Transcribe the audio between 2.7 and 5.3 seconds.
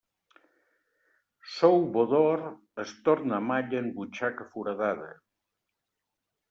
es torna malla en butxaca foradada.